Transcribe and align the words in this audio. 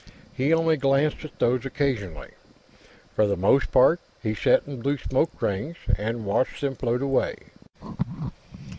He 0.33 0.51
only 0.51 0.77
glanced 0.77 1.23
at 1.25 1.37
these 1.37 1.63
occasionally; 1.63 2.31
for 3.15 3.27
the 3.27 3.37
most 3.37 3.71
part, 3.71 3.99
he 4.23 4.33
sat 4.33 4.65
and 4.65 4.81
blew 4.81 4.97
smoke 4.97 5.39
rings, 5.39 5.77
and 5.95 6.25
watched 6.25 6.61
them 6.61 6.73
float 6.73 7.03
away. 7.03 7.35